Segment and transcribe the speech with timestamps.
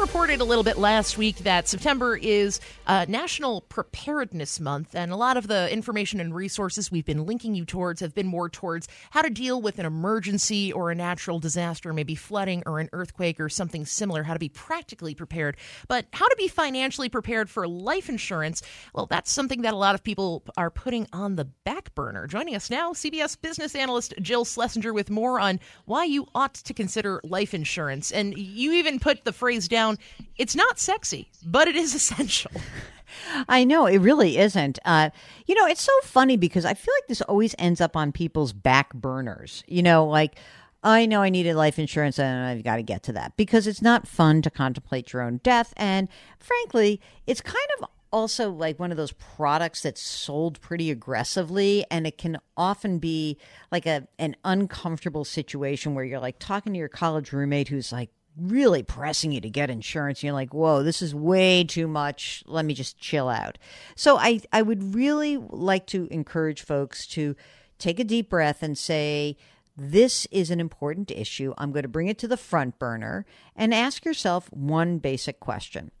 [0.00, 5.16] reported a little bit last week that September is uh, National Preparedness Month, and a
[5.16, 8.86] lot of the information and resources we've been linking you towards have been more towards
[9.10, 13.40] how to deal with an emergency or a natural disaster, maybe flooding or an earthquake
[13.40, 15.56] or something similar, how to be practically prepared.
[15.88, 18.62] But how to be financially prepared for life insurance,
[18.94, 22.28] well, that's something that a lot of people are putting on the back burner.
[22.28, 26.72] Joining us now, CBS business analyst Jill Schlesinger with more on why you ought to
[26.72, 28.12] consider life insurance.
[28.12, 29.87] And you even put the phrase down
[30.36, 32.50] it's not sexy, but it is essential.
[33.48, 34.78] I know it really isn't.
[34.84, 35.10] Uh,
[35.46, 38.52] you know, it's so funny because I feel like this always ends up on people's
[38.52, 39.64] back burners.
[39.66, 40.36] You know, like
[40.82, 43.82] I know I needed life insurance and I've got to get to that because it's
[43.82, 45.72] not fun to contemplate your own death.
[45.76, 46.08] And
[46.38, 52.06] frankly, it's kind of also like one of those products that's sold pretty aggressively and
[52.06, 53.36] it can often be
[53.70, 58.08] like a an uncomfortable situation where you're like talking to your college roommate who's like
[58.38, 60.22] really pressing you to get insurance.
[60.22, 62.42] You're like, whoa, this is way too much.
[62.46, 63.58] Let me just chill out.
[63.96, 67.36] So I, I would really like to encourage folks to
[67.78, 69.36] take a deep breath and say,
[69.76, 71.54] this is an important issue.
[71.56, 75.92] I'm going to bring it to the front burner and ask yourself one basic question.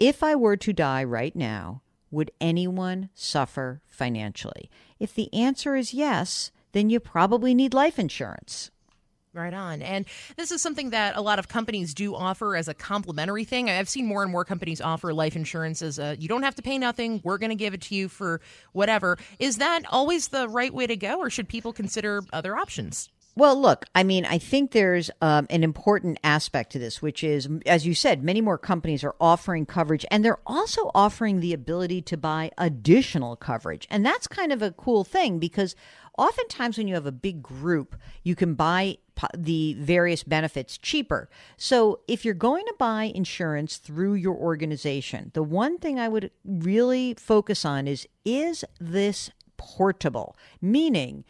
[0.00, 4.68] If I were to die right now, would anyone suffer financially?
[4.98, 8.70] If the answer is yes, then you probably need life insurance.
[9.34, 9.80] Right on.
[9.80, 10.04] And
[10.36, 13.70] this is something that a lot of companies do offer as a complimentary thing.
[13.70, 16.62] I've seen more and more companies offer life insurance as a you don't have to
[16.62, 17.22] pay nothing.
[17.24, 19.16] We're going to give it to you for whatever.
[19.38, 23.08] Is that always the right way to go, or should people consider other options?
[23.34, 27.48] Well, look, I mean, I think there's um, an important aspect to this, which is,
[27.64, 32.02] as you said, many more companies are offering coverage and they're also offering the ability
[32.02, 33.86] to buy additional coverage.
[33.88, 35.74] And that's kind of a cool thing because
[36.18, 38.98] oftentimes when you have a big group, you can buy
[39.36, 41.28] the various benefits cheaper.
[41.56, 46.30] So, if you're going to buy insurance through your organization, the one thing I would
[46.44, 50.36] really focus on is is this portable?
[50.60, 51.24] Meaning,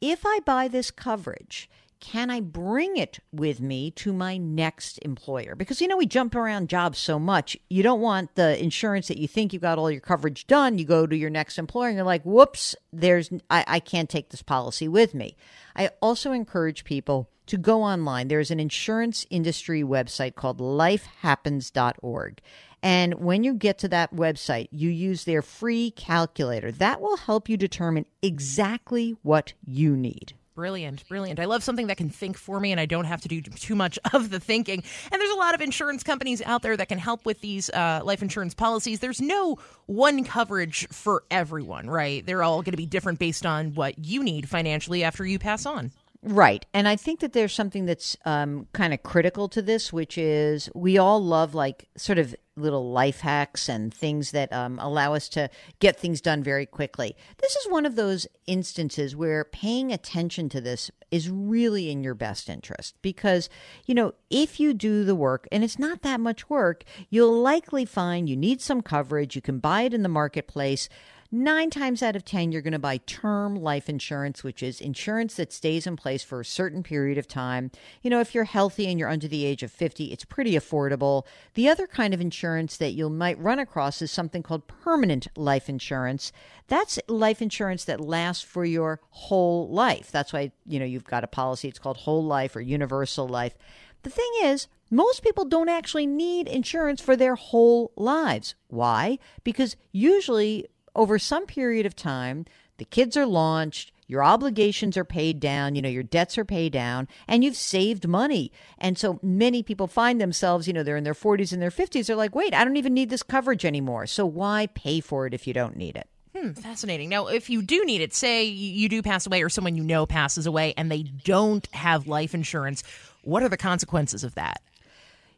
[0.00, 1.68] if I buy this coverage,
[2.00, 5.54] can I bring it with me to my next employer?
[5.54, 7.56] Because you know, we jump around jobs so much.
[7.68, 10.78] You don't want the insurance that you think you got all your coverage done.
[10.78, 14.30] You go to your next employer and you're like, whoops, there's I, I can't take
[14.30, 15.36] this policy with me.
[15.74, 18.28] I also encourage people to go online.
[18.28, 22.40] There's an insurance industry website called lifehappens.org.
[22.82, 26.70] And when you get to that website, you use their free calculator.
[26.70, 30.34] That will help you determine exactly what you need.
[30.58, 31.38] Brilliant, brilliant.
[31.38, 33.76] I love something that can think for me and I don't have to do too
[33.76, 34.82] much of the thinking.
[35.12, 38.00] And there's a lot of insurance companies out there that can help with these uh,
[38.02, 38.98] life insurance policies.
[38.98, 42.26] There's no one coverage for everyone, right?
[42.26, 45.64] They're all going to be different based on what you need financially after you pass
[45.64, 45.92] on.
[46.22, 46.66] Right.
[46.74, 50.68] And I think that there's something that's um, kind of critical to this, which is
[50.74, 55.28] we all love like sort of little life hacks and things that um, allow us
[55.28, 57.14] to get things done very quickly.
[57.40, 62.14] This is one of those instances where paying attention to this is really in your
[62.14, 63.48] best interest because,
[63.86, 67.84] you know, if you do the work and it's not that much work, you'll likely
[67.84, 69.36] find you need some coverage.
[69.36, 70.88] You can buy it in the marketplace.
[71.30, 75.34] Nine times out of 10, you're going to buy term life insurance, which is insurance
[75.34, 77.70] that stays in place for a certain period of time.
[78.00, 81.26] You know, if you're healthy and you're under the age of 50, it's pretty affordable.
[81.52, 85.68] The other kind of insurance that you might run across is something called permanent life
[85.68, 86.32] insurance.
[86.66, 90.10] That's life insurance that lasts for your whole life.
[90.10, 93.54] That's why, you know, you've got a policy, it's called whole life or universal life.
[94.02, 98.54] The thing is, most people don't actually need insurance for their whole lives.
[98.68, 99.18] Why?
[99.44, 102.46] Because usually over some period of time,
[102.78, 106.72] the kids are launched, your obligations are paid down, you know, your debts are paid
[106.72, 108.50] down, and you've saved money.
[108.78, 112.06] And so many people find themselves, you know, they're in their 40s and their 50s.
[112.06, 114.06] They're like, wait, I don't even need this coverage anymore.
[114.06, 116.08] So why pay for it if you don't need it?
[116.34, 117.08] Hmm, fascinating.
[117.08, 120.06] Now, if you do need it, say you do pass away or someone you know
[120.06, 122.82] passes away and they don't have life insurance,
[123.22, 124.62] what are the consequences of that?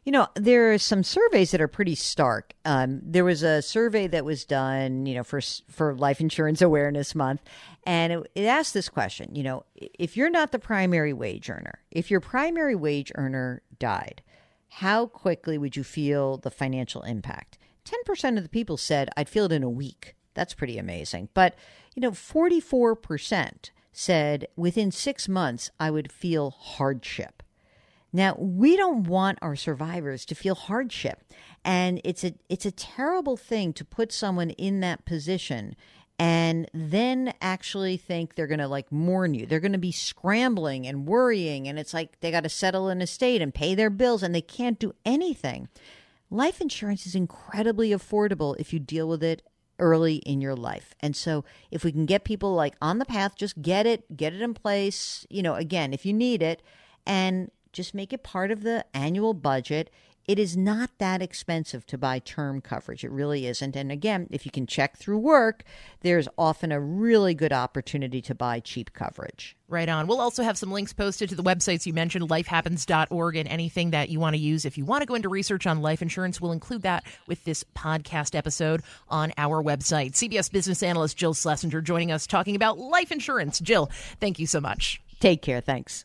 [0.03, 2.53] You know, there are some surveys that are pretty stark.
[2.65, 7.13] Um, there was a survey that was done, you know, for for Life Insurance Awareness
[7.13, 7.41] Month,
[7.85, 9.35] and it, it asked this question.
[9.35, 14.23] You know, if you're not the primary wage earner, if your primary wage earner died,
[14.69, 17.59] how quickly would you feel the financial impact?
[17.83, 20.15] Ten percent of the people said I'd feel it in a week.
[20.33, 21.29] That's pretty amazing.
[21.35, 21.55] But
[21.93, 27.40] you know, forty four percent said within six months I would feel hardship.
[28.13, 31.23] Now, we don't want our survivors to feel hardship.
[31.63, 35.75] And it's a it's a terrible thing to put someone in that position
[36.19, 39.45] and then actually think they're going to like mourn you.
[39.45, 43.01] They're going to be scrambling and worrying and it's like they got to settle an
[43.01, 45.67] estate and pay their bills and they can't do anything.
[46.29, 49.41] life insurance is incredibly affordable if you deal with it
[49.79, 50.93] early in your life.
[50.99, 54.33] And so if we can get people like on the path, just get it, get
[54.33, 56.61] it in place, you know, again, if you need it
[57.05, 59.89] and just make it part of the annual budget.
[60.27, 63.03] It is not that expensive to buy term coverage.
[63.03, 63.75] It really isn't.
[63.75, 65.63] And again, if you can check through work,
[66.01, 69.57] there's often a really good opportunity to buy cheap coverage.
[69.67, 70.05] Right on.
[70.05, 74.09] We'll also have some links posted to the websites you mentioned, lifehappens.org, and anything that
[74.09, 74.63] you want to use.
[74.63, 77.63] If you want to go into research on life insurance, we'll include that with this
[77.75, 80.11] podcast episode on our website.
[80.11, 83.59] CBS business analyst Jill Schlesinger joining us talking about life insurance.
[83.59, 83.89] Jill,
[84.19, 85.01] thank you so much.
[85.19, 85.61] Take care.
[85.61, 85.99] Thanks.